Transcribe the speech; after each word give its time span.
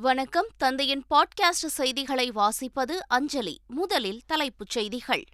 வணக்கம். 0.00 0.46
தந்தையின் 0.56 1.04
பாட்காஸ்ட் 1.10 1.50
செய்திகளை 1.50 2.30
வாசிப்பது 2.30 2.98
அஞ்சலி. 3.06 3.60
முதலில் 3.66 4.22
தலைப்புச் 4.26 4.70
செய்திகள். 4.70 5.24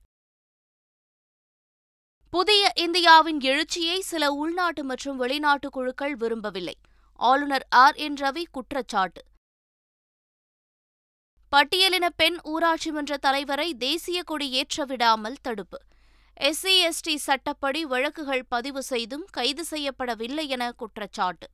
புதிய 2.30 2.72
இந்தியாவின் 2.77 3.40
எழுச்சியை 3.40 4.00
சில 4.00 4.30
உள்நாட்டு 4.30 4.85
மற்றும் 4.85 5.16
வெளிநாட்டு 5.16 5.71
குழுக்கள் 5.71 6.16
விரும்பவில்லை. 6.16 6.77
ஆளுநர் 7.12 7.66
ஆர். 7.71 7.95
என். 7.95 8.14
ரவி 8.14 8.45
குற்றச்சாட்டு. 8.50 9.22
பட்டியலின 11.57 12.09
பெண் 12.17 12.37
ஊராட்சி 12.45 12.91
மன்ற 12.91 13.17
தலைவரை 13.17 13.75
தேசிய 13.75 14.23
கொடி 14.23 14.51
ஏற்ற 14.51 14.85
விடாமல் 14.85 15.37
தடுப்பு. 15.41 15.79
எஸ்சி 16.41 16.91
எஸ்டி 16.91 17.15
சட்டப்படி 17.15 17.85
வழக்குகள் 17.85 18.45
பதிவு 18.45 18.83
செய்தும் 18.83 19.27
கைது 19.31 19.65
செய்யப்படவில்லை 19.71 20.49
என 20.49 20.73
குற்றச்சாட்டு. 20.73 21.51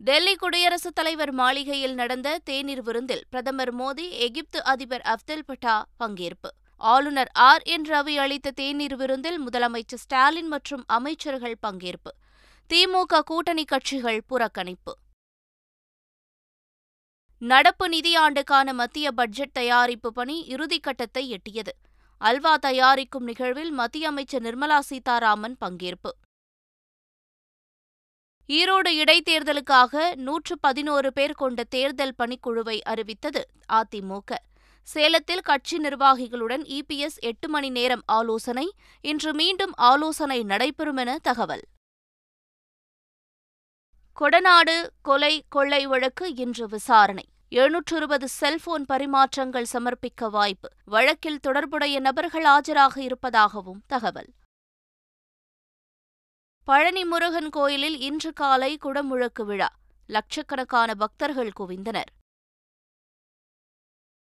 டெல்லி 0.00 0.34
குடியரசுத் 0.34 0.94
தலைவர் 0.94 1.32
மாளிகையில் 1.32 1.94
நடந்த 1.94 2.38
தேநீர் 2.44 2.82
விருந்தில் 2.82 3.22
பிரதமர் 3.30 3.76
மோடி 3.76 4.10
எகிப்து 4.10 4.64
அதிபர் 4.64 5.02
அப்தெல் 5.04 5.44
பட்டா 5.46 5.86
பங்கேற்பு. 6.00 6.50
ஆளுநர் 6.76 7.30
ஆர் 7.32 7.62
என் 7.62 7.82
ரவி 7.82 8.14
அளித்த 8.16 8.50
தேநீர் 8.50 8.96
விருந்தில் 8.96 9.38
முதலமைச்சர் 9.46 10.02
ஸ்டாலின் 10.02 10.48
மற்றும் 10.48 10.84
அமைச்சர்கள் 10.86 11.56
பங்கேற்பு. 11.66 12.12
திமுக 12.70 13.20
கூட்டணி 13.20 13.64
கட்சிகள் 13.64 14.20
புறக்கணிப்பு. 14.28 14.94
நடப்பு 17.38 17.88
நிதியாண்டுக்கான 17.88 18.72
மத்திய 18.72 19.12
பட்ஜெட் 19.12 19.52
தயாரிப்பு 19.52 20.12
பணி 20.12 20.46
இறுதிக்கட்டத்தை 20.48 21.36
எட்டியது. 21.36 21.74
அல்வா 22.18 22.56
தயாரிக்கும் 22.56 23.24
நிகழ்வில் 23.24 23.70
மத்திய 23.70 24.08
அமைச்சர் 24.08 24.42
நிர்மலா 24.42 24.78
சீதாராமன் 24.78 25.56
பங்கேற்பு. 25.60 26.12
ஈரோடு 28.48 28.88
இடைத்தேர்தலுக்காக 28.88 30.14
நூற்று 30.14 30.58
பதினோரு 30.58 31.12
பேர் 31.12 31.32
கொண்ட 31.32 31.64
தேர்தல் 31.64 32.14
பணிக்குழுவை 32.18 32.80
அறிவித்தது 32.80 33.48
அதிமுக. 33.72 34.34
சேலத்தில் 34.82 35.40
கட்சி 35.40 35.78
நிர்வாகிகளுடன் 35.78 36.62
இபிஎஸ் 36.62 37.18
எட்டு 37.20 37.48
மணி 37.48 37.70
நேரம் 37.70 38.02
ஆலோசனை 38.06 38.72
இன்று 39.00 39.34
மீண்டும் 39.34 39.72
ஆலோசனை 39.74 40.42
நடைபெறும் 40.42 40.96
என 40.96 41.18
தகவல். 41.18 41.62
கொடநாடு 44.20 44.86
கொலை 45.02 45.44
கொள்ளை 45.48 45.86
வழக்கு 45.86 46.34
இன்று 46.34 46.68
விசாரணை. 46.68 47.28
எழுநூற்று 47.48 47.96
இருபது 47.96 48.28
செல்போன் 48.28 48.84
பரிமாற்றங்கள் 48.88 49.64
சமர்ப்பிக்க 49.72 50.30
வாய்ப்பு. 50.30 50.68
வழக்கில் 50.84 51.40
தொடர்புடைய 51.40 52.00
நபர்கள் 52.00 52.44
ஆஜராக 52.44 52.98
இருப்பதாகவும் 52.98 53.82
தகவல். 53.86 54.32
பழனி 56.68 57.04
முருகன் 57.04 57.48
கோயிலில் 57.48 58.00
இன்று 58.00 58.32
காலை 58.32 58.78
குடமுழக்கு 58.82 59.44
விழா. 59.44 59.68
லட்சக்கணக்கான 60.06 60.94
பக்தர்கள் 60.94 61.50
குவிந்தனர். 61.60 62.10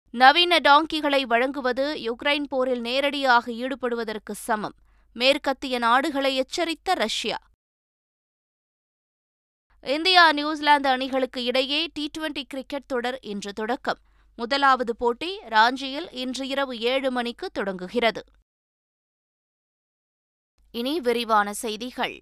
நவீன 0.10 0.60
டாங்கிகளை 0.60 1.22
வழங்குவது 1.22 1.86
யுக்ரைன் 1.96 2.44
போரில் 2.44 2.82
நேரடியாக 2.82 3.52
ஈடுபடுவதற்கு 3.52 4.32
சமம். 4.32 4.76
மேற்கத்திய 5.14 5.78
நாடுகளை 5.78 6.36
எச்சரித்த 6.36 6.94
ரஷ்யா. 6.94 7.38
இந்தியா 9.82 10.32
நியூசிலாந்து 10.32 10.90
அணிகளுக்கு 10.90 11.44
இடையே 11.44 11.90
டி 11.94 12.10
டுவெண்டி 12.18 12.44
கிரிக்கெட் 12.48 12.88
தொடர் 12.88 13.20
இன்று 13.20 13.54
தொடக்கம். 13.54 14.00
முதலாவது 14.36 14.96
போட்டி 14.96 15.40
ராஞ்சியில் 15.40 16.08
இன்று 16.12 16.48
இரவு 16.48 16.80
ஏழு 16.80 17.12
மணிக்கு 17.12 17.50
தொடங்குகிறது. 17.50 18.24
இனி 20.78 21.00
விரிவான 21.00 21.54
செய்திகள். 21.54 22.16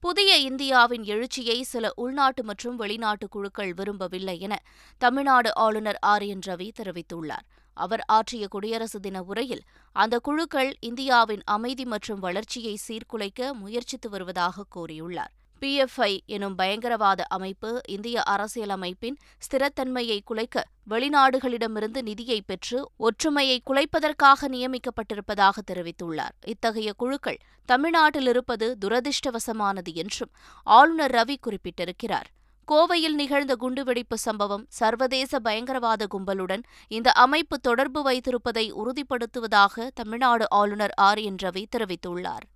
புதிய 0.00 0.36
இந்தியாவின் 0.36 1.04
எழுச்சியை 1.04 1.62
சில 1.62 1.92
உள்நாட்டு 1.94 2.44
மற்றும் 2.44 2.76
வெளிநாட்டு 2.76 3.28
குழுக்கள் 3.28 3.72
விரும்பவில்லை 3.74 4.40
என 4.40 4.54
தமிழ்நாடு 4.98 5.54
ஆளுநர் 5.54 5.98
ஆர் 6.00 6.22
என் 6.22 6.44
ரவி 6.46 6.68
தெரிவித்துள்ளார். 6.78 7.46
அவர் 7.76 8.00
ஆற்றிய 8.00 8.48
குடியரசு 8.48 9.00
தின 9.00 9.22
உரையில் 9.22 9.62
அந்த 9.92 10.18
குழுக்கள் 10.18 10.76
இந்தியாவின் 10.80 11.42
அமைதி 11.44 11.84
மற்றும் 11.84 12.18
வளர்ச்சியை 12.18 12.78
சீர்குலைக்க 12.88 13.52
முயற்சித்து 13.52 14.10
வருவதாக 14.10 14.64
கூறியுள்ளார். 14.76 15.34
பிஎஃப்ஐ 15.60 16.18
எனும் 16.26 16.54
பயங்கரவாத 16.54 17.24
அமைப்பு 17.28 17.80
இந்திய 17.88 18.22
அரசியலமைப்பின் 18.30 19.16
ஸ்திரத்தன்மையை 19.38 20.20
குலைக்க 20.24 20.64
வெளிநாடுகளிடமிருந்து 20.90 22.02
நிதியை 22.02 22.42
பெற்று 22.46 22.90
ஒற்றுமையை 22.96 23.62
குலைப்பதற்காக 23.66 24.48
நியமிக்கப்பட்டிருப்பதாக 24.48 25.52
தெரிவித்துள்ளார். 25.70 26.34
இத்தகைய 26.46 26.92
குழுக்கள் 26.92 27.38
தமிழ்நாட்டில் 27.64 28.26
இருப்பது 28.26 28.76
துரதிருஷ்டவசமானது 28.84 29.94
என்றும் 29.94 30.30
ஆளுநர் 30.62 31.10
ரவி 31.10 31.36
குறிப்பிட்டிருக்கிறார். 31.46 32.28
கோவையில் 32.72 33.14
நிகழ்ந்த 33.14 33.56
குண்டுவெடிப்பு 33.60 34.14
சம்பவம் 34.14 34.64
சர்வதேச 34.68 35.38
பயங்கரவாத 35.38 36.06
கும்பலுடன் 36.10 36.62
இந்த 36.88 37.10
அமைப்பு 37.10 37.58
தொடர்பு 37.58 38.02
வைத்திருப்பதை 38.02 38.72
உறுதிப்படுத்துவதாக 38.72 39.88
தமிழ்நாடு 39.94 40.46
ஆளுநர் 40.50 40.94
ஆர் 40.96 41.18
என் 41.18 41.36
ரவி 41.42 41.64
தெரிவித்துள்ளார். 41.76 42.46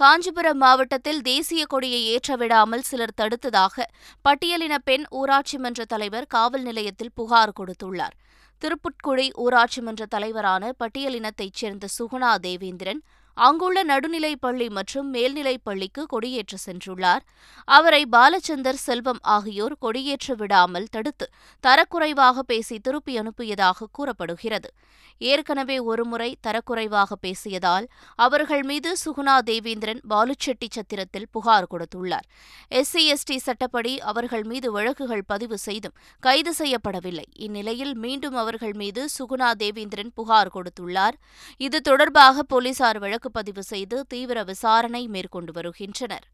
காஞ்சிபுரம் 0.00 0.56
மாவட்டத்தில் 0.56 1.20
தேசிய 1.22 1.66
கொடியை 1.66 2.00
ஏற்றவிடாமல் 2.08 2.84
சிலர் 2.88 3.14
தடுத்ததாக 3.20 3.84
பட்டியலின 4.24 4.74
பெண் 4.84 5.04
ஊராட்சி 5.10 5.58
மன்ற 5.58 5.84
தலைவர் 5.84 6.26
காவல் 6.26 6.62
நிலையத்தில் 6.62 7.12
புகார் 7.14 7.52
கொடுத்துள்ளார். 7.60 8.14
திருப்புட்குழி 8.62 9.26
ஊராட்சி 9.34 9.80
மன்ற 9.80 10.06
தலைவரான 10.06 10.70
பட்டியலினத்தைச் 10.78 11.58
சேர்ந்த 11.60 11.88
சுகுணா 11.98 12.36
தேவேந்திரன் 12.36 13.00
அங்குள்ள 13.38 13.82
நடுநிலைப் 13.82 14.40
பள்ளி 14.40 14.68
மற்றும் 14.68 15.10
மேல்நிலைப் 15.10 15.64
பள்ளிக்கு 15.64 16.06
கொடியேற்ற 16.06 16.56
சென்றுள்ளார். 16.66 17.22
அவரை 17.64 18.02
பாலச்சந்தர் 18.12 18.80
செல்வம் 18.86 19.18
ஆகியோர் 19.22 19.76
கொடியேற்ற 19.78 20.34
விடாமல் 20.34 20.88
தடுத்து 20.90 21.28
தரக்குறைவாக 21.66 22.38
பேசி 22.38 22.78
திருப்பி 22.78 23.18
அனுப்பியதாக 23.18 23.88
கூறப்படுகிறது. 23.92 24.70
ஏற்கனவே 25.18 25.78
ஒருமுறை 25.78 26.36
தரக்குறைவாக 26.46 27.16
பேசியதால் 27.26 27.86
அவர்கள் 28.14 28.62
மீது 28.62 28.96
சுகுணா 29.04 29.38
தேவேந்திரன் 29.38 30.00
பாலுச்செட்டி 30.10 30.68
சத்திரத்தில் 30.68 31.28
புகார் 31.30 31.66
கொடுத்துள்ளார். 31.70 32.26
எஸ்சி 32.70 33.02
எஸ்டி 33.12 33.36
சட்டப்படி 33.36 34.00
அவர்கள் 34.00 34.44
மீது 34.44 34.72
வழக்குகள் 34.72 35.24
பதிவு 35.26 35.58
செய்தும் 35.58 35.96
கைது 36.20 36.54
செய்யப்படவில்லை. 36.58 37.24
இந்நிலையில் 37.36 37.94
மீண்டும் 37.94 38.34
அவர்கள் 38.34 38.72
மீது 38.72 39.08
சுகுணா 39.18 39.50
தேவேந்திரன் 39.52 40.12
புகார் 40.14 40.52
கொடுத்துள்ளார். 40.54 41.18
இது 41.56 41.80
தொடர்பாக 41.80 42.42
போலீசார் 42.42 42.98
வழக்கு 42.98 43.27
பதிவு 43.30 43.62
செய்து 43.62 44.06
தீவிர 44.06 44.44
விசாரணை 44.44 45.08
மேற்கொண்டு 45.08 45.52
வருகின்றனர். 45.52 46.26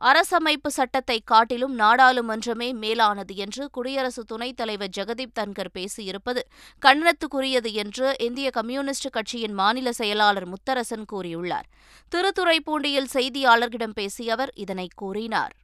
அரசமைப்பு 0.00 0.66
சட்டத்தை 0.66 1.20
காட்டிலும் 1.24 1.78
நாடாளுமன்றமே 1.78 2.72
மேலானது 2.72 3.36
என்று 3.36 3.70
குடியரசு 3.70 4.24
துணைத் 4.24 4.56
தலைவர் 4.56 4.90
ஜெகதீப் 4.96 5.36
தன்கர் 5.40 5.72
பேசியிருப்பது 5.74 6.38
கண்டனத்துக்குரியது 6.86 7.72
என்று 7.72 8.16
இந்திய 8.18 8.50
கம்யூனிஸ்ட் 8.50 9.10
கட்சியின் 9.10 9.52
மாநில 9.52 9.92
செயலாளர் 9.92 10.48
முத்தரசன் 10.48 11.04
கூறியுள்ளார். 11.12 11.68
திருத்துறைப்பூண்டியில் 12.14 13.12
செய்தியாளர்களிடம் 13.12 13.94
பேசிய 13.94 14.32
அவர் 14.32 14.52
இதனை 14.54 14.88
கூறினார். 14.94 15.56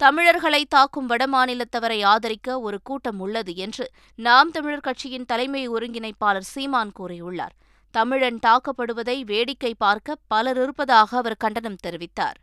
தமிழர்களை 0.00 0.64
தாக்கும் 0.64 1.08
வடமாநிலத்தவரை 1.08 2.04
ஆதரிக்க 2.04 2.60
ஒரு 2.60 2.78
கூட்டம் 2.82 3.20
உள்ளது 3.20 3.54
என்று 3.54 3.90
நாம் 4.14 4.50
தமிழர் 4.50 4.80
கட்சியின் 4.80 5.24
தலைமை 5.24 5.62
ஒருங்கிணைப்பாளர் 5.68 6.48
சீமான் 6.54 6.92
கூறியுள்ளார். 6.98 7.54
தமிழன் 7.90 8.38
தாக்கப்படுவதை 8.46 9.16
வேடிக்கை 9.24 9.74
பார்க்க 9.74 10.16
பலர் 10.28 10.60
இருப்பதாக 10.62 11.16
அவர் 11.16 11.36
கண்டனம் 11.36 11.80
தெரிவித்தார். 11.86 12.38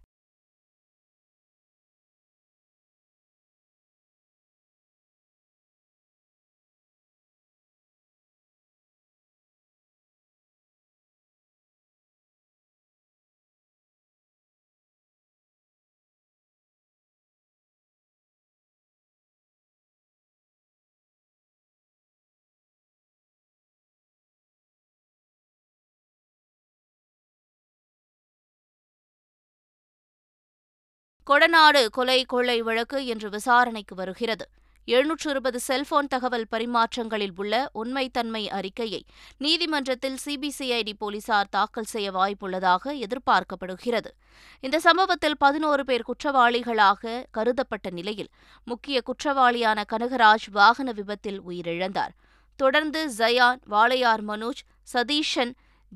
கொடநாடு 31.30 31.90
கொலை 31.90 32.26
கொள்ளை 32.26 32.62
வழக்கு 32.62 33.06
இன்று 33.06 33.30
விசாரணைக்கு 33.30 33.96
வருகிறது. 33.96 34.46
எழுநூற்று 34.86 35.30
இருபது 35.30 35.60
செல்போன் 35.60 36.08
தகவல் 36.08 36.46
பரிமாற்றங்களில் 36.52 37.32
உள்ள 37.36 37.72
உண்மைத்தன்மை 37.84 38.50
அறிக்கையை 38.50 39.06
நீதிமன்றத்தில் 39.38 40.18
சிபிசிஐடி 40.26 40.94
போலீசார் 40.98 41.50
தாக்கல் 41.50 41.90
செய்ய 41.94 42.12
வாய்ப்புள்ளதாக 42.12 42.94
எதிர்பார்க்கப்படுகிறது. 43.06 44.12
இந்த 44.60 44.80
சம்பவத்தில் 44.80 45.38
பதினோரு 45.38 45.86
பேர் 45.86 46.06
குற்றவாளிகளாக 46.12 47.26
கருதப்பட்ட 47.32 47.90
நிலையில் 47.90 48.32
முக்கிய 48.66 49.02
குற்றவாளியான 49.06 49.84
கனகராஜ் 49.94 50.48
வாகன 50.52 50.92
விபத்தில் 50.92 51.42
உயிரிழந்தார். 51.42 52.16
தொடர்ந்து 52.56 53.12
ஜயான் 53.18 53.62
வாளையார் 53.70 54.26
மனோஜ் 54.28 54.64
சதீஷன் 54.94 55.54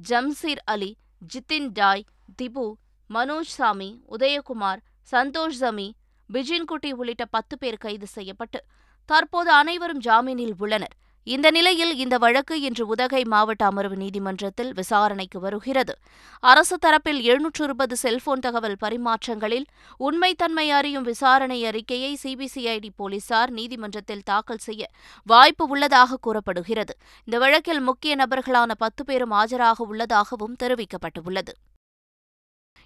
ஜம்சீர் 0.10 0.66
அலி 0.66 0.96
ஜித்தின் 1.34 1.72
டாய் 1.74 2.06
திபு 2.42 2.68
மனோஜ் 3.10 3.56
சாமி 3.58 3.92
உதயகுமார் 4.10 4.82
சந்தோஷ் 5.12 5.60
ஜமி 5.60 5.92
பிஜின்குட்டி 6.34 6.92
உள்ளிட்ட 6.92 7.26
பத்து 7.26 7.58
பேர் 7.58 7.78
கைது 7.78 8.08
செய்யப்பட்டு 8.08 8.60
தற்போது 9.06 9.52
அனைவரும் 9.52 10.02
ஜாமீனில் 10.06 10.58
உள்ளனர். 10.58 10.96
இந்த 11.24 11.52
நிலையில் 11.52 11.98
இந்த 11.98 12.18
வழக்கு 12.18 12.62
இன்று 12.62 12.88
உதகை 12.88 13.24
மாவட்ட 13.24 13.66
அமர்வு 13.66 13.96
நீதிமன்றத்தில் 13.96 14.74
விசாரணைக்கு 14.74 15.40
வருகிறது. 15.40 15.94
அரசு 16.40 16.78
தரப்பில் 16.86 17.22
எழுநூற்று 17.22 17.64
இருபது 17.64 17.96
செல்போன் 17.96 18.40
தகவல் 18.40 18.76
பரிமாற்றங்களில் 18.84 19.66
உண்மைத்தன்மை 20.00 20.68
அறியும் 20.70 21.04
விசாரணை 21.04 21.66
அறிக்கையை 21.66 22.18
சிபிசிஐடி 22.24 22.90
போலீசார் 22.96 23.52
நீதிமன்றத்தில் 23.52 24.26
தாக்கல் 24.26 24.64
செய்ய 24.68 24.92
வாய்ப்பு 25.24 25.68
உள்ளதாக 25.68 26.20
கூறப்படுகிறது. 26.22 26.96
இந்த 27.24 27.38
வழக்கில் 27.38 27.80
முக்கிய 27.80 28.16
நபர்களான 28.16 28.72
பத்து 28.78 29.06
பேரும் 29.06 29.32
ஆஜராக 29.32 29.88
உள்ளதாகவும் 29.88 30.56
தெரிவிக்கப்பட்டுள்ளது. 30.64 31.56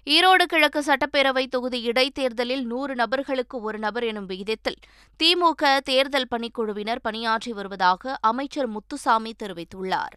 ஈரோடு 0.06 0.44
கிழக்கு 0.44 0.80
சட்டப்பேரவை 0.82 1.46
தொகுதி 1.46 1.78
இடைத்தேர்தலில் 1.82 2.64
நூறு 2.64 2.94
நபர்களுக்கு 2.94 3.60
ஒரு 3.60 3.78
நபர் 3.78 4.04
எனும் 4.04 4.26
விகிதத்தில் 4.26 4.76
திமுக 5.20 5.80
தேர்தல் 5.84 6.28
பணிக்குழுவினர் 6.30 7.00
பணியாற்றி 7.02 7.52
வருவதாக 7.52 8.18
அமைச்சர் 8.20 8.66
முத்துசாமி 8.66 9.34
தெரிவித்துள்ளார். 9.42 10.16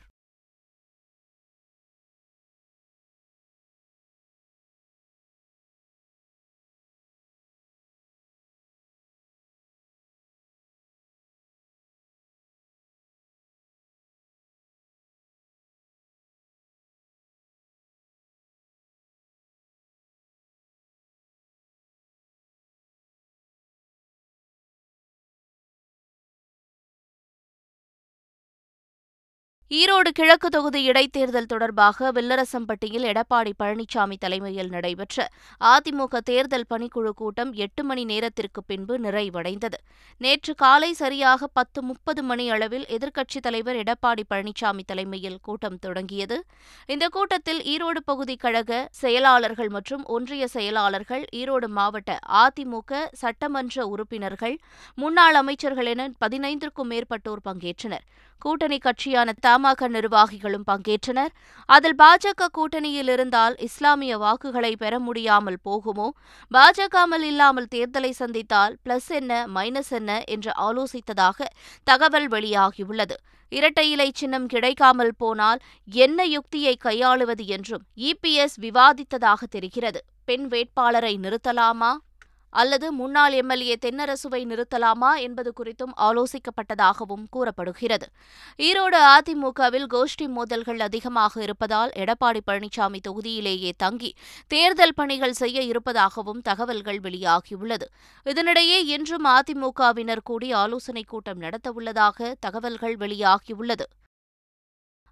ஈரோடு 29.72 30.10
கிழக்கு 30.10 30.50
தொகுதி 30.50 30.82
இடைத்தேர்தல் 30.90 31.48
தொடர்பாக 31.52 32.12
வில்லரசம்பட்டியில் 32.12 33.06
எடப்பாடி 33.12 33.52
பழனிசாமி 33.62 34.16
தலைமையில் 34.20 34.70
நடைபெற்ற 34.70 35.26
அதிமுக 35.62 36.22
தேர்தல் 36.30 36.66
பணிக்குழு 36.70 37.12
கூட்டம் 37.22 37.52
எட்டு 37.54 37.84
மணி 37.84 38.04
நேரத்திற்கு 38.06 38.64
பின்பு 38.64 39.00
நிறைவடைந்தது. 39.00 39.78
நேற்று 40.18 40.54
காலை 40.56 40.94
சரியாக 40.94 41.48
பத்து 41.48 41.82
முப்பது 41.82 42.24
மணி 42.24 42.50
அளவில் 42.50 42.86
எதிர்க்கட்சித் 42.98 43.46
தலைவர் 43.48 43.76
எடப்பாடி 43.76 44.24
பழனிசாமி 44.30 44.86
தலைமையில் 44.86 45.38
கூட்டம் 45.42 45.78
தொடங்கியது. 45.80 46.38
இந்த 46.86 47.08
கூட்டத்தில் 47.08 47.62
ஈரோடு 47.74 48.04
பகுதி 48.06 48.36
கழக 48.36 48.88
செயலாளர்கள் 48.92 49.70
மற்றும் 49.70 50.06
ஒன்றிய 50.06 50.48
செயலாளர்கள் 50.48 51.26
ஈரோடு 51.42 51.68
மாவட்ட 51.68 52.20
அதிமுக 52.44 53.04
சட்டமன்ற 53.24 53.88
உறுப்பினர்கள் 53.88 54.58
முன்னாள் 54.96 55.34
அமைச்சர்கள் 55.34 55.86
என 55.86 56.08
பதினைந்திற்கும் 56.26 56.92
மேற்பட்டோர் 56.94 57.46
பங்கேற்றனர். 57.50 58.08
கூட்டணி 58.40 58.78
கட்சியான 58.78 59.34
தமாக 59.46 59.90
நிர்வாகிகளும் 59.90 60.66
பங்கேற்றனர். 60.72 61.32
அதில் 61.66 61.96
பாஜக 61.98 62.50
கூட்டணியில் 62.58 63.10
இருந்தால் 63.10 63.56
இஸ்லாமிய 63.58 64.18
வாக்குகளை 64.18 64.76
பெற 64.76 65.00
முடியாமல் 65.00 65.60
போகுமோ? 65.70 66.10
பாஜகமல் 66.52 67.26
இல்லாமல் 67.32 67.72
தேர்தலை 67.76 68.10
சந்தித்தால் 68.10 68.76
பிளஸ் 68.86 69.10
என்ன 69.10 69.48
மைனஸ் 69.48 69.92
என்ன 69.92 70.24
என்று 70.24 70.52
ஆலோசித்ததாக 70.58 71.48
தகவல் 71.84 72.28
வெளியாகியுள்ளது. 72.28 73.18
இரட்டை 73.50 73.90
இலை 73.92 74.12
சின்னம் 74.16 74.46
கிடைக்காமல் 74.46 75.16
போனால் 75.18 75.60
என்ன 75.88 76.26
யுக்தியை 76.26 76.78
கையாளுவது 76.86 77.46
என்றும் 77.46 77.84
இபிஎஸ் 77.96 78.58
விவாதித்ததாக 78.62 79.42
தெரிகிறது. 79.50 80.02
பெண் 80.26 80.48
வேட்பாளரை 80.48 81.14
நிறுத்தலாமா? 81.18 81.92
அல்லது 82.50 82.92
முன்னாள் 82.92 83.32
எம்எல்ஏ 83.32 83.78
தென்னரசுவை 83.82 84.46
நிறுத்தலாமா 84.46 85.20
என்பது 85.20 85.54
குறித்தும் 85.64 85.92
ஆலோசிக்கப்பட்டதாகவும் 85.98 87.26
கூறப்படுகிறது. 87.30 88.08
ஈரோடு 88.58 89.00
அதிமுகவில் 89.16 89.88
கோஷ்டி 89.94 90.28
மோதல்கள் 90.28 90.80
அதிகமாக 90.80 91.42
இருப்பதால் 91.42 91.92
எடப்பாடி 91.96 92.40
பழனிசாமி 92.48 93.00
தொகுதியிலேயே 93.08 93.72
தங்கி 93.78 94.16
தேர்தல் 94.48 94.94
பணிகள் 94.94 95.34
செய்ய 95.34 95.62
இருப்பதாகவும் 95.62 96.42
தகவல்கள் 96.42 97.00
வெளியாகியுள்ளது. 97.00 97.86
இதனிடையே 98.26 98.84
இன்றும் 98.86 99.26
அதிமுகவினர் 99.26 100.24
கூடி 100.24 100.52
ஆலோசனைக் 100.52 101.08
கூட்டம் 101.08 101.42
நடத்தவுள்ளதாக 101.42 102.34
தகவல்கள் 102.40 102.98
வெளியாகியுள்ளது. 102.98 103.86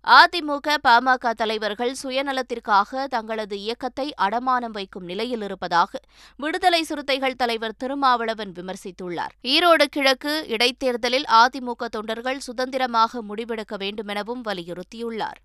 அதிமுக 0.07 0.75
பாமக 0.87 1.31
தலைவர்கள் 1.33 1.93
சுயநலத்திற்காக 2.03 3.05
தங்களது 3.07 3.59
இயக்கத்தை 3.59 4.13
அடமானம் 4.21 4.71
வைக்கும் 4.71 5.03
நிலையில் 5.03 5.41
இருப்பதாக 5.41 5.99
விடுதலை 6.37 6.83
சிறுத்தைகள் 6.83 7.35
தலைவர் 7.35 7.75
திருமாவளவன் 7.77 8.51
விமர்சித்துள்ளார். 8.51 9.33
ஈரோடு 9.43 9.85
கிழக்கு 9.89 10.45
இடைத்தேர்தலில் 10.47 11.25
அதிமுக 11.29 11.85
தொண்டர்கள் 11.85 12.39
சுதந்திரமாக 12.39 13.21
முடிவெடுக்க 13.21 13.77
வேண்டுமெனவும் 13.77 14.43
வலியுறுத்தியுள்ளார். 14.45 15.39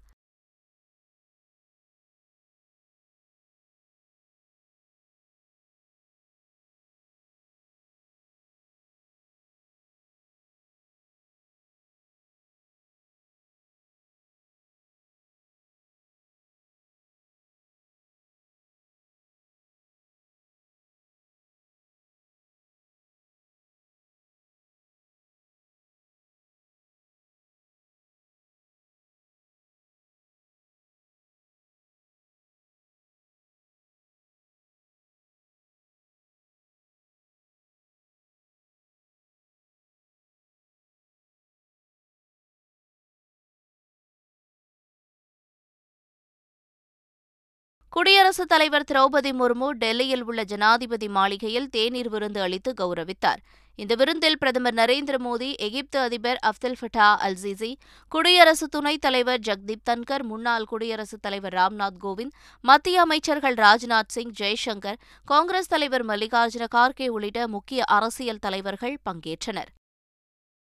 குடியரசுத் 48.01 48.51
தலைவர் 48.51 48.85
திரௌபதி 48.91 49.31
முர்மு 49.39 49.67
டெல்லியில் 49.81 50.23
உள்ள 50.23 50.45
ஜனாதிபதி 50.45 51.09
மாளிகையில் 51.09 51.67
தேநீர் 51.69 52.09
விருந்து 52.09 52.41
அளித்து 52.41 52.71
கௌரவித்தார். 52.81 53.41
இந்த 53.75 53.95
விருந்தில் 53.95 54.39
பிரதமர் 54.39 54.75
நரேந்திர 54.75 55.17
மோடி 55.25 55.49
எகிப்து 55.67 55.99
அதிபர் 55.99 56.39
அப்தல் 56.51 56.77
ஃபட்டா 56.81 57.09
அல்சிசி 57.27 57.71
குடியரசு 58.09 58.69
துணைத் 58.69 59.03
தலைவர் 59.07 59.43
ஜக்தீப் 59.49 59.85
தன்கர் 59.91 60.25
முன்னாள் 60.25 60.65
குடியரசுத் 60.65 61.23
தலைவர் 61.23 61.55
ராம்நாத் 61.55 62.01
கோவிந்த் 62.05 62.33
மத்திய 62.61 63.01
அமைச்சர்கள் 63.01 63.55
ராஜ்நாத் 63.55 64.15
சிங் 64.17 64.33
ஜெய்சங்கர் 64.41 64.99
காங்கிரஸ் 65.25 65.69
தலைவர் 65.69 66.07
மல்லிகார்ஜுன 66.07 66.71
கார்கே 66.77 67.09
உள்ளிட்ட 67.09 67.49
முக்கிய 67.49 67.83
அரசியல் 67.85 68.43
தலைவர்கள் 68.47 68.97
பங்கேற்றனர். 69.11 69.71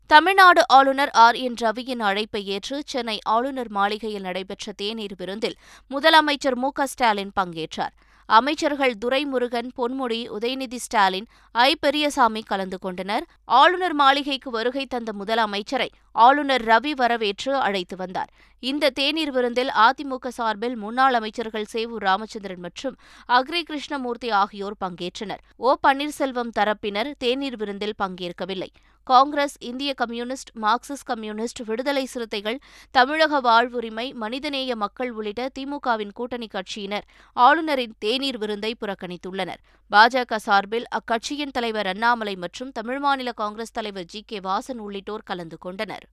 தமிழ்நாடு 0.09 0.67
ஆளுநர் 0.67 1.09
ஆர். 1.09 1.35
என். 1.35 1.55
ரவியின் 1.61 1.99
அழைப்பை 1.99 2.45
ஏற்று 2.45 2.83
சென்னை 2.85 3.19
ஆளுநர் 3.23 3.69
மாளிகையில் 3.69 4.21
நடைபெற்ற 4.21 4.71
தேநீர் 4.71 5.15
விருந்தில் 5.17 5.55
முதலமைச்சர் 5.89 6.55
மு. 6.55 6.69
ஸ்டாலின் 6.83 7.31
பங்கேற்றார். 7.39 7.93
அமைச்சர்கள் 8.25 8.93
துரைமுருகன் 9.05 9.69
பொன்முடி 9.77 10.19
உதயநிதி 10.39 10.75
ஸ்டாலின் 10.75 11.27
ஐ. 11.51 11.75
பெரியசாமி 11.79 12.41
கலந்து 12.41 12.79
கொண்டனர். 12.79 13.25
ஆளுநர் 13.45 13.93
மாளிகைக்கு 13.93 14.51
வருகை 14.51 14.85
தந்த 14.85 15.11
முதலமைச்சரை 15.25 15.89
ஆளுநர் 16.11 16.65
ரவி 16.65 16.91
வரவேற்று 16.91 17.55
அழைத்து 17.55 17.95
வந்தார். 17.95 18.29
இந்த 18.59 18.89
தேநீர் 18.89 19.31
விருந்தில் 19.31 19.71
அதிமுக 19.75 20.27
சார்பில் 20.27 20.75
முன்னாள் 20.75 21.13
அமைச்சர்கள் 21.13 21.65
சேவூர் 21.73 22.03
ராமச்சந்திரன் 22.07 22.59
மற்றும் 22.59 22.95
அக்ரி 23.27 23.61
கிருஷ்ணமூர்த்தி 23.61 24.29
ஆகியோர் 24.29 24.75
பங்கேற்றனர். 24.85 25.43
ஓ. 25.57 25.75
பன்னீர்செல்வம் 25.87 26.51
தரப்பினர் 26.59 27.11
தேநீர் 27.17 27.57
விருந்தில் 27.57 27.93
பங்கேற்கவில்லை. 28.03 28.71
காங்கிரஸ் 29.03 29.55
இந்திய 29.59 29.93
கம்யூனிஸ்ட் 29.93 30.51
மார்க்சிஸ்ட் 30.61 31.05
கம்யூனிஸ்ட் 31.05 31.61
விடுதலை 31.65 32.05
சிறுத்தைகள் 32.05 32.59
தமிழக 32.91 33.41
வாழ்வுரிமை 33.41 34.13
மனிதநேய 34.13 34.75
மக்கள் 34.75 35.11
உள்ளிட்ட 35.11 35.49
திமுகவின் 35.59 36.13
கூட்டணி 36.13 36.47
கட்சியினர் 36.47 37.07
ஆளுநரின் 37.33 37.95
தேநீர் 37.99 38.37
விருந்தை 38.37 38.75
புறக்கணித்துள்ளனர். 38.81 39.61
பாஜக 39.91 40.35
சார்பில் 40.35 40.87
அக்கட்சியின் 40.99 41.51
தலைவர் 41.51 41.87
அண்ணாமலை 41.87 42.35
மற்றும் 42.35 42.71
தமிழ் 42.71 42.99
மாநில 42.99 43.31
காங்கிரஸ் 43.31 43.71
தலைவர் 43.71 44.05
ஜி 44.05 44.23
கே 44.25 44.39
வாசன் 44.39 44.77
உள்ளிட்டோர் 44.77 45.23
கலந்து 45.23 45.57
கொண்டனர். 45.57 46.07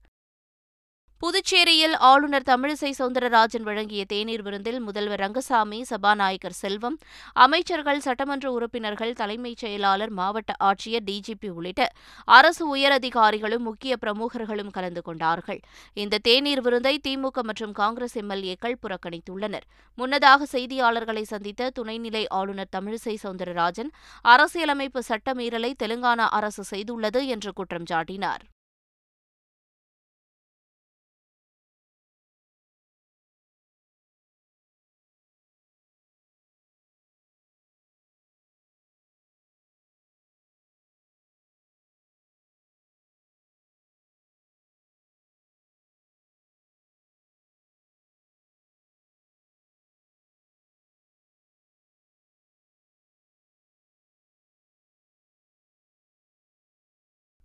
புதுச்சேரியில் 1.21 1.95
ஆளுநர் 1.99 2.45
தமிழிசை 2.49 2.89
சவுந்தரராஜன் 2.99 3.65
வழங்கிய 3.65 4.03
தேநீர் 4.05 4.41
விருந்தில் 4.41 4.79
முதல்வர் 4.79 5.19
ரங்கசாமி 5.19 5.79
சபாநாயகர் 5.89 6.55
செல்வம் 6.59 6.95
அமைச்சர்கள் 7.33 7.99
சட்டமன்ற 7.99 8.51
உறுப்பினர்கள் 8.51 9.11
தலைமைச் 9.13 9.57
செயலாளர் 9.57 10.09
மாவட்ட 10.09 10.53
ஆட்சியர் 10.59 11.05
டிஜிபி 11.09 11.49
உள்ளிட்ட 11.49 11.85
அரசு 12.25 12.63
உயரதிகாரிகளும் 12.75 13.65
முக்கிய 13.67 13.95
பிரமுகர்களும் 14.01 14.71
கலந்து 14.71 15.01
கொண்டார்கள். 15.01 15.59
இந்த 15.93 16.19
தேநீர் 16.27 16.61
விருந்தை 16.61 16.95
திமுக 17.07 17.43
மற்றும் 17.49 17.71
காங்கிரஸ் 17.71 18.17
எம்எல்ஏக்கள் 18.17 18.79
புறக்கணித்துள்ளனர். 18.85 19.67
முன்னதாக 19.95 20.47
செய்தியாளர்களை 20.51 21.21
சந்தித்த 21.21 21.69
துணைநிலை 21.79 22.23
ஆளுநர் 22.29 22.73
தமிழிசை 22.77 23.15
சவுந்தரராஜன் 23.25 23.91
அரசியலமைப்பு 24.21 25.03
சட்டமீறலை 25.09 25.73
தெலுங்கானா 25.83 26.27
அரசு 26.39 26.65
செய்துள்ளது 26.71 27.23
என்று 27.25 27.53
குற்றம் 27.53 27.89
சாட்டினார். 27.91 28.43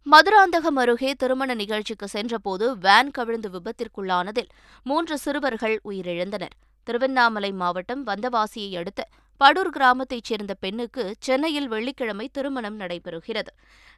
மதுராந்தகம் 0.06 0.76
அருகே 0.76 1.14
திருமண 1.14 1.54
நிகழ்ச்சிக்கு 1.54 2.08
சென்றபோது 2.08 2.78
வேன் 2.78 3.10
கவிழ்ந்து 3.10 3.48
விபத்திற்குள்ளானதில் 3.48 4.50
மூன்று 4.82 5.18
சிறுவர்கள் 5.18 5.80
உயிரிழந்தனர். 5.84 6.54
திருவண்ணாமலை 6.84 7.50
மாவட்டம் 7.52 8.06
வந்தவாசியை 8.06 8.76
அடுத்த 8.76 9.08
படூர் 9.40 9.70
கிராமத்தைச் 9.70 10.24
சேர்ந்த 10.24 10.54
பெண்ணுக்கு 10.54 11.14
சென்னையில் 11.18 11.68
வெள்ளிக்கிழமை 11.68 12.28
திருமணம் 12.32 12.80
நடைபெறுகிறது. 12.80 13.50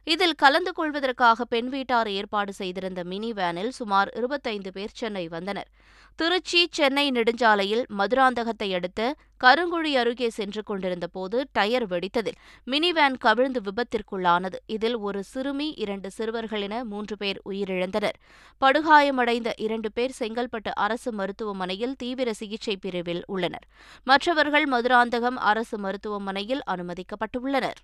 இதில் 0.03 0.35
கலந்து 0.35 0.71
கொள்வதற்காக 0.71 1.45
பெண் 1.45 1.69
வீட்டார் 1.69 2.07
ஏற்பாடு 2.07 2.53
செய்திருந்த 2.53 3.03
மினி 3.03 3.33
வேனில் 3.33 3.69
சுமார் 3.69 4.11
இருபத்தைந்து 4.15 4.71
பேர் 4.71 4.97
சென்னை 5.01 5.27
வந்தனர். 5.27 5.69
திருச்சி 6.15 6.67
சென்னை 6.71 7.11
நெடுஞ்சாலையில் 7.11 7.85
மதுராந்தகத்தை 7.97 8.73
அடுத்த 8.73 9.15
கருங்குழி 9.43 9.91
அருகே 9.95 10.29
சென்று 10.29 10.63
கொண்டிருந்த 10.63 11.07
போது 11.07 11.47
டயர் 11.51 11.87
வெடித்ததில் 11.87 12.39
மினி 12.63 12.93
வேன் 12.93 13.17
கவிழ்ந்து 13.17 13.61
விபத்திற்குள்ளானது. 13.61 14.55
இதில் 14.65 14.97
ஒரு 14.97 15.23
சிறுமி 15.23 15.73
இரண்டு 15.75 16.11
சிறுவர்கள் 16.11 16.61
என 16.61 16.83
மூன்று 16.83 17.17
பேர் 17.17 17.41
உயிரிழந்தனர். 17.49 18.17
படுகாயமடைந்த 18.61 19.51
இரண்டு 19.57 19.91
பேர் 19.91 20.15
செங்கல்பட்டு 20.19 20.71
அரசு 20.73 21.13
மருத்துவமனையில் 21.13 21.95
தீவிர 21.95 22.33
சிகிச்சை 22.33 22.77
பிரிவில் 22.77 23.23
உள்ளனர். 23.27 23.67
மற்றவர்கள் 24.03 24.67
மதுராந்தகம் 24.71 25.39
அரசு 25.51 25.79
மருத்துவமனையில் 25.79 26.61
அனுமதிக்கப்பட்டுள்ளனர். 26.71 27.79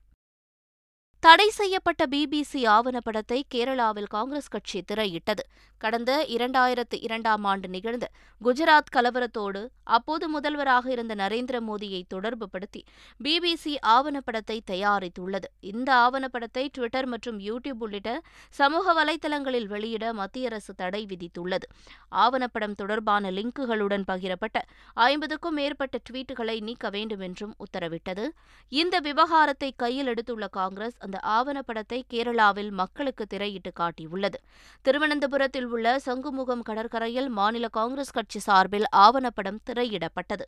தடை 1.25 1.46
செய்யப்பட்ட 1.50 2.03
பிபிசி 2.05 2.60
ஆவணப்படத்தை 2.67 3.38
கேரளாவில் 3.53 4.08
காங்கிரஸ் 4.08 4.48
கட்சி 4.48 4.79
திரையிட்டது. 4.91 5.44
கடந்த 5.77 6.12
இரண்டாயிரத்து 6.36 6.98
இரண்டாம் 7.00 7.44
ஆண்டு 7.44 7.67
நிகழ்ந்த 7.67 8.05
குஜராத் 8.41 8.91
கலவரத்தோடு 8.96 9.62
அப்போது 9.84 10.29
முதல்வராக 10.29 10.91
இருந்த 10.91 11.13
நரேந்திர 11.15 11.58
மோடியை 11.70 12.01
தொடர்புபடுத்தி 12.13 12.82
பிபிசி 13.24 13.74
ஆவணப்படத்தை 13.88 14.58
தயாரித்துள்ளது. 14.72 15.50
இந்த 15.60 15.89
ஆவணப்படத்தை 15.96 16.63
டுவிட்டர் 16.77 17.05
மற்றும் 17.05 17.39
யூடியூப் 17.39 17.82
உள்ளிட்ட 17.88 18.22
சமூக 18.50 18.94
வலைதளங்களில் 19.00 19.67
வெளியிட 19.67 20.13
மத்திய 20.13 20.48
அரசு 20.48 20.74
தடை 20.75 21.05
விதித்துள்ளது. 21.05 21.67
ஆவணப்படம் 22.15 22.75
தொடர்பான 22.75 23.32
லிங்குகளுடன் 23.32 24.08
பகிரப்பட்ட 24.12 24.62
ஐம்பதுக்கும் 24.94 25.53
மேற்பட்ட 25.53 25.98
ட்வீட்டுகளை 26.10 26.62
நீக்க 26.62 26.89
வேண்டும் 26.89 27.20
என்றும் 27.20 27.55
உத்தரவிட்டது. 27.65 28.27
இந்த 28.70 29.00
விவகாரத்தை 29.00 29.74
கையில் 29.75 30.13
எடுத்துள்ள 30.13 30.50
காங்கிரஸ் 30.50 30.98
அந்த 31.00 31.14
ஆவணப்படத்தை 31.24 32.01
கேரளாவில் 32.13 32.72
மக்களுக்கு 32.72 33.25
திரையிட்டு 33.34 33.72
காட்டியுள்ளது. 33.79 34.39
திருவனந்தபுரத்தில் 34.81 35.65
உள்ள 35.65 36.00
சங்குமுகம் 36.05 36.62
கடற்கரையில் 36.62 37.29
மாநில 37.29 37.67
காங்கிரஸ் 37.67 38.12
கட்சி 38.12 38.39
சார்பில் 38.39 38.86
ஆவணப்படம் 38.95 39.60
திரையிடப்பட்டது. 39.65 40.45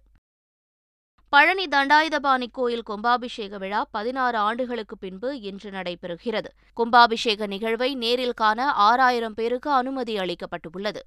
பழனி 1.29 1.65
தண்டாயுதபாணி 1.65 2.47
கோயில் 2.51 2.83
கும்பாபிஷேக 2.83 3.57
விழா 3.57 3.85
பதினாறு 3.91 4.37
ஆண்டுகளுக்கு 4.37 4.97
பின்பு 4.97 5.41
இன்று 5.41 5.71
நடைபெறுகிறது. 5.71 6.49
கும்பாபிஷேக 6.73 7.47
நிகழ்வை 7.47 7.95
நேரில் 7.95 8.33
காண 8.33 8.71
ஆறாயிரம் 8.71 9.33
பேருக்கு 9.33 9.71
அனுமதி 9.71 10.15
அளிக்கப்பட்டுள்ளது. 10.15 10.99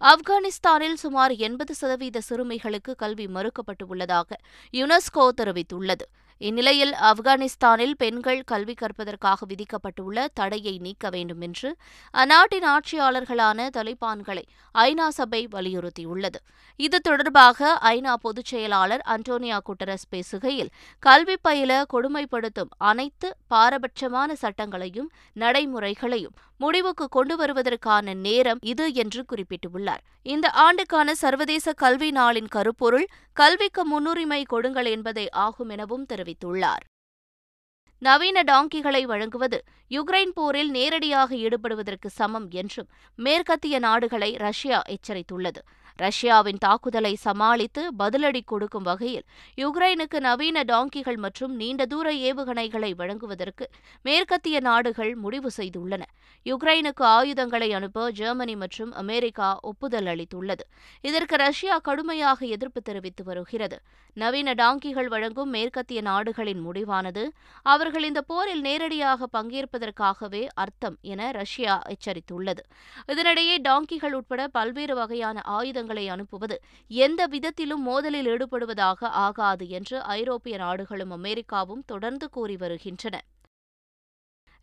ஆப்கானிஸ்தானில் 0.00 0.94
சுமார் 0.94 1.32
எண்பது 1.32 1.74
சதவீத 1.74 2.20
சிறுமிகளுக்கு 2.20 2.94
கல்வி 2.94 3.26
மறுக்கப்பட்டுள்ளதாக 3.26 4.32
யுனெஸ்கோ 4.72 5.28
தெரிவித்துள்ளது. 5.40 6.04
இந்நிலையில் 6.42 6.92
ஆப்கானிஸ்தானில் 6.92 7.94
பெண்கள் 7.98 8.42
கல்வி 8.44 8.74
கற்பதற்காக 8.74 9.46
விதிக்கப்பட்டுள்ள 9.46 10.26
தடையை 10.34 10.78
நீக்க 10.78 11.10
வேண்டும் 11.10 11.40
என்று 11.40 11.76
அந்நாட்டின் 12.10 12.64
ஆட்சியாளர்களான 12.64 13.68
தலிபான்களை 13.76 14.44
ஐநா 14.74 15.08
சபை 15.08 15.48
வலியுறுத்தியுள்ளது. 15.52 16.38
இது 16.76 17.00
தொடர்பாக 17.00 17.78
ஐநா 17.82 18.14
பொதுச் 18.14 18.44
செயலாளர் 18.44 19.02
அன்டோனியா 19.06 19.58
குட்டரஸ் 19.68 20.08
பேசுகையில் 20.10 20.70
கல்வி 20.98 21.36
பயில 21.42 21.84
கொடுமைப்படுத்தும் 21.92 22.72
அனைத்து 22.78 23.36
பாரபட்சமான 23.50 24.32
சட்டங்களையும் 24.42 25.10
நடைமுறைகளையும் 25.32 26.36
முடிவுக்கு 26.62 27.06
கொண்டு 27.08 27.34
வருவதற்கான 27.36 28.14
நேரம் 28.26 28.60
இது 28.72 28.86
என்று 29.02 29.24
குறிப்பிட்டுள்ளார். 29.30 30.02
இந்த 30.22 30.46
ஆண்டுக்கான 30.64 31.14
சர்வதேச 31.14 31.72
கல்வி 31.72 32.10
நாளின் 32.10 32.50
கருப்பொருள் 32.56 33.06
கல்விக்கு 33.32 33.82
முன்னுரிமை 33.84 34.40
கொடுங்கள் 34.44 34.88
என்பதே 34.94 35.26
ஆகும் 35.44 35.68
எனவும் 35.68 36.06
தெரிவித்துள்ளார். 36.12 36.84
நவீன 38.02 38.42
டாங்கிகளை 38.42 39.02
வழங்குவது 39.02 39.58
யுக்ரைன் 39.90 40.32
போரில் 40.34 40.70
நேரடியாக 40.70 41.34
ஈடுபடுவதற்கு 41.36 42.08
சமம் 42.18 42.48
என்றும் 42.60 42.88
மேற்கத்திய 43.18 43.78
நாடுகளை 43.78 44.30
ரஷ்யா 44.36 44.78
எச்சரித்துள்ளது. 44.94 45.60
ரஷ்யாவின் 46.04 46.60
தாக்குதலை 46.64 47.12
சமாளித்து 47.24 47.82
பதிலடி 47.98 48.42
கொடுக்கும் 48.44 48.86
வகையில் 48.88 49.26
யுக்ரைனுக்கு 49.62 50.18
நவீன 50.20 50.62
டாங்கிகள் 50.70 51.18
மற்றும் 51.24 51.54
நீண்ட 51.60 51.86
தூர 51.86 52.08
ஏவுகணைகளை 52.28 52.90
வழங்குவதற்கு 53.00 53.64
மேற்கத்திய 54.04 54.56
நாடுகள் 54.60 55.12
முடிவு 55.24 55.50
செய்துள்ளன. 55.58 56.02
யுக்ரைனுக்கு 56.46 57.04
ஆயுதங்களை 57.16 57.68
அனுப்ப 57.72 58.06
ஜெர்மனி 58.10 58.54
மற்றும் 58.56 58.92
அமெரிக்கா 58.92 59.48
ஒப்புதல் 59.70 60.08
அளித்துள்ளது. 60.12 60.64
இதற்கு 61.04 61.36
ரஷ்யா 61.36 61.76
கடுமையாக 61.88 62.46
எதிர்ப்பு 62.56 62.82
தெரிவித்து 62.82 63.24
வருகிறது. 63.24 63.78
நவீன 64.16 64.54
டாங்கிகள் 64.62 65.08
வழங்கும் 65.08 65.50
மேற்கத்திய 65.50 66.00
நாடுகளின் 66.00 66.62
முடிவானது 66.66 67.24
அவர்கள் 67.66 68.06
இந்த 68.10 68.20
போரில் 68.30 68.64
நேரடியாக 68.68 69.28
பங்கேற்பதற்காகவே 69.36 70.42
அர்த்தம் 70.54 70.96
என 71.12 71.30
ரஷ்யா 71.40 71.74
எச்சரித்துள்ளது. 71.94 72.64
இதனிடையே 73.12 73.56
டாங்கிகள் 73.68 74.16
உட்பட 74.20 74.48
பல்வேறு 74.48 74.94
வகையான 74.94 75.38
ஆயுதங்கள் 75.58 75.89
விமானங்களை 75.90 76.08
அனுப்புவது 76.08 76.56
எந்த 76.90 77.20
விதத்திலும் 77.26 77.82
மோதலில் 77.88 78.28
ஈடுபடுவதாக 78.32 79.10
ஆகாது 79.26 79.64
என்று 79.68 79.96
ஐரோப்பிய 80.18 80.56
நாடுகளும் 80.56 81.10
அமெரிக்காவும் 81.10 81.84
தொடர்ந்து 81.86 82.26
கூறி 82.30 82.56
வருகின்றன. 82.56 83.16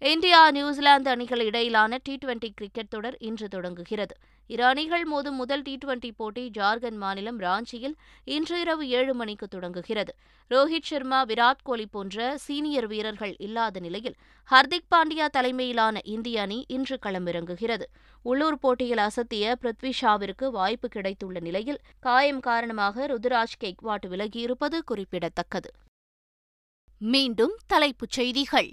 இந்தியா 0.01 0.41
நியூசிலாந்து 0.51 1.09
அணிகள் 1.09 1.43
இடையிலான 1.45 1.99
டி 2.03 2.13
டுவெண்டி 2.15 2.49
கிரிக்கெட் 2.53 2.89
தொடர் 2.89 3.17
இன்று 3.19 3.47
தொடங்குகிறது. 3.47 4.15
இரு 4.47 4.63
அணிகள் 4.63 5.05
மோதும் 5.11 5.39
முதல் 5.39 5.61
டி 5.61 5.77
டுவெண்டி 5.85 6.11
போட்டி 6.15 6.49
ஜார்க்கண்ட் 6.57 6.97
மாநிலம் 6.97 7.39
ராஞ்சியில் 7.39 7.95
இன்று 8.23 8.59
இரவு 8.59 8.87
ஏழு 8.87 9.13
மணிக்கு 9.13 9.47
தொடங்குகிறது. 9.47 10.15
ரோஹித் 10.49 10.87
சர்மா 10.89 11.25
விராட் 11.25 11.63
கோலி 11.63 11.85
போன்ற 11.85 12.37
சீனியர் 12.37 12.87
வீரர்கள் 12.87 13.35
இல்லாத 13.37 13.79
நிலையில் 13.79 14.15
ஹர்திக் 14.51 14.89
பாண்டியா 14.95 15.25
தலைமையிலான 15.25 15.99
இந்திய 16.03 16.41
அணி 16.41 16.65
இன்று 16.67 16.99
களமிறங்குகிறது. 17.05 17.83
உள்ளூர் 18.21 18.59
போட்டியில் 18.59 18.97
அசத்திய 18.97 19.55
பிருத்வி 19.61 19.91
ஷாவிற்கு 20.01 20.49
வாய்ப்பு 20.49 20.87
கிடைத்துள்ள 20.87 21.39
நிலையில் 21.39 21.79
காயம் 21.99 22.39
காரணமாக 22.39 23.07
ருதுராஜ் 23.07 23.59
கெக்வாட் 23.63 24.07
விலகியிருப்பது 24.09 24.79
குறிப்பிடத்தக்கது. 24.85 25.71
மீண்டும் 26.99 27.55
தலைப்புச் 27.67 28.09
செய்திகள். 28.09 28.71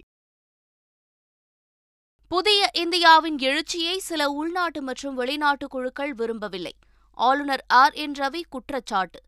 புதிய 2.35 2.71
இந்தியாவின் 2.75 3.39
எழுச்சியை 3.39 3.99
சில 3.99 4.29
உள்நாட்டு 4.29 4.83
மற்றும் 4.83 5.15
வெளிநாட்டு 5.15 5.69
குழுக்கள் 5.69 6.15
விரும்பவில்லை. 6.15 6.75
ஆளுநர் 7.11 7.65
ஆர். 7.69 7.93
என். 7.93 8.13
ரவி 8.13 8.43
குற்றச்சாட்டு. 8.49 9.21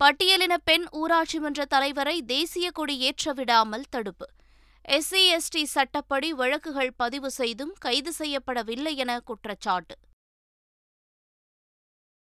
பட்டியலின 0.00 0.56
பெண் 0.64 0.84
ஊராட்சி 0.90 1.38
மன்ற 1.38 1.64
தலைவரை 1.64 2.22
தேசிய 2.22 2.70
கொடி 2.70 2.98
ஏற்ற 2.98 3.32
விடாமல் 3.32 3.84
தடுப்பு. 3.90 4.26
எஸ்சி 4.88 5.38
எஸ்டி 5.38 5.62
சட்டப்படி 5.62 6.32
வழக்குகள் 6.32 6.92
பதிவு 6.96 7.30
செய்தும் 7.30 7.74
கைது 7.78 8.12
செய்யப்படவில்லை 8.18 8.94
என 8.94 9.20
குற்றச்சாட்டு. 9.20 9.94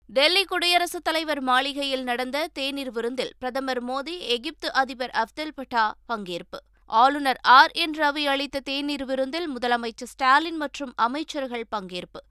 டெல்லி 0.05 0.45
குடியரசுத் 0.45 1.03
தலைவர் 1.03 1.41
மாளிகையில் 1.41 2.03
நடந்த 2.03 2.47
தேநீர் 2.47 2.91
விருந்தில் 2.91 3.33
பிரதமர் 3.39 3.85
மோடி 3.85 4.19
எகிப்து 4.19 4.73
அதிபர் 4.73 5.11
அப்தெல் 5.13 5.53
பட்டா 5.55 5.95
பங்கேற்பு. 6.07 6.57
ஆளுநர் 6.87 7.39
ஆர். 7.41 7.71
என். 7.71 7.91
ரவி 7.91 8.25
அளித்த 8.25 8.59
தேநீர் 8.59 9.05
விருந்தில் 9.05 9.57
முதலமைச்சர் 9.57 10.11
ஸ்டாலின் 10.13 10.57
மற்றும் 10.57 10.93
அமைச்சர்கள் 10.95 11.67
பங்கேற்பு. 11.75 12.21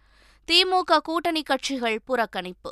திமுக 0.49 0.99
கூட்டணி 0.99 1.43
கட்சிகள் 1.43 2.03
புறக்கணிப்பு. 2.07 2.71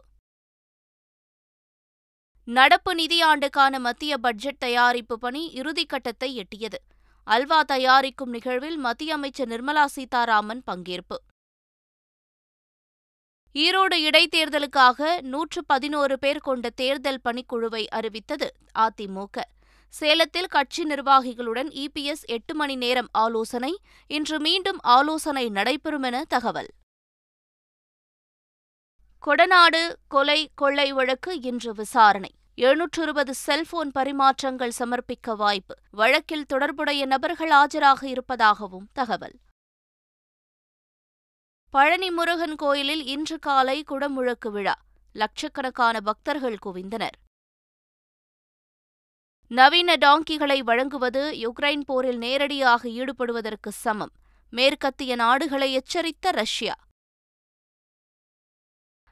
நடப்பு 2.45 2.95
நிதியாண்டுக்கான 2.95 3.79
மத்திய 3.79 4.19
பட்ஜெட் 4.19 4.59
தயாரிப்பு 4.59 5.19
பணி 5.19 5.53
இறுதிக்கட்டத்தை 5.55 6.43
எட்டியது. 6.43 6.79
அல்வா 7.25 7.63
தயாரிக்கும் 7.63 8.31
நிகழ்வில் 8.31 8.77
மத்திய 8.77 9.15
அமைச்சர் 9.15 9.49
நிர்மலா 9.49 9.85
சீதாராமன் 9.85 10.63
பங்கேற்பு. 10.67 11.17
ஈரோடு 13.53 13.95
இடைத்தேர்தலுக்காக 13.95 15.21
நூற்று 15.21 15.65
பதினோரு 15.65 16.19
பேர் 16.19 16.39
கொண்ட 16.39 16.71
தேர்தல் 16.71 17.21
பணிக்குழுவை 17.25 17.87
அறிவித்தது 17.87 18.55
அதிமுக 18.79 19.41
சேலத்தில் 19.89 20.47
கட்சி 20.47 20.85
நிர்வாகிகளுடன் 20.85 21.69
இபிஎஸ் 21.69 22.25
எட்டு 22.25 22.55
மணி 22.55 22.77
நேரம் 22.77 23.09
ஆலோசனை 23.13 23.81
இன்று 24.07 24.41
மீண்டும் 24.41 24.79
ஆலோசனை 24.81 25.49
நடைபெறும் 25.49 26.03
என 26.03 26.25
தகவல். 26.25 26.69
கொடநாடு 29.27 29.95
கொலை 30.09 30.51
கொள்ளை 30.55 30.93
வழக்கு 30.93 31.41
இன்று 31.41 31.75
விசாரணை. 31.75 32.35
எழுநூற்று 32.55 33.03
இருபது 33.03 33.35
செல்போன் 33.35 33.91
பரிமாற்றங்கள் 33.95 34.71
சமர்ப்பிக்க 34.79 35.37
வாய்ப்பு. 35.37 35.75
வழக்கில் 35.91 36.47
தொடர்புடைய 36.47 37.07
நபர்கள் 37.07 37.51
ஆஜராக 37.51 38.05
இருப்பதாகவும் 38.05 38.89
தகவல். 38.93 39.39
பழனி 41.71 42.11
முருகன் 42.11 42.57
கோயிலில் 42.57 43.05
இன்று 43.05 43.39
காலை 43.39 43.85
குடமுழக்கு 43.89 44.51
விழா. 44.51 44.75
லட்சக்கணக்கான 45.13 46.01
பக்தர்கள் 46.01 46.59
குவிந்தனர். 46.67 47.23
நவீன 49.49 49.97
டாங்கிகளை 49.97 50.59
வழங்குவது 50.59 51.33
யுக்ரைன் 51.33 51.81
போரில் 51.81 52.19
நேரடியாக 52.19 52.89
ஈடுபடுவதற்கு 52.89 53.69
சமம். 53.69 54.13
மேற்கத்திய 54.51 55.15
நாடுகளை 55.15 55.73
எச்சரித்த 55.73 56.31
ரஷ்யா. 56.31 56.75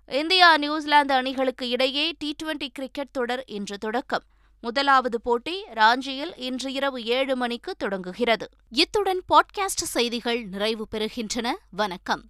இந்தியா 0.07 0.57
நியூசிலாந்து 0.57 1.15
அணிகளுக்கு 1.15 1.69
இடையே 1.69 2.13
டி 2.19 2.35
டுவெண்டி 2.43 2.69
கிரிக்கெட் 2.73 3.11
தொடர் 3.11 3.45
இன்று 3.45 3.79
தொடக்கம். 3.79 4.23
முதலாவது 4.61 5.21
போட்டி 5.21 5.65
ராஞ்சியில் 5.75 6.33
இன்று 6.37 6.73
இரவு 6.73 7.05
ஏழு 7.05 7.37
மணிக்கு 7.37 7.75
தொடங்குகிறது. 7.75 8.49
இத்துடன் 8.71 9.23
பாட்காஸ்ட் 9.29 9.85
செய்திகள் 9.95 10.45
நிறைவு 10.45 10.89
பெறுகின்றன. 10.91 11.53
வணக்கம். 11.71 12.21